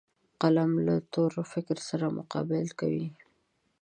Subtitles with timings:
[0.41, 3.07] قلم له تور فکر سره مقابل کوي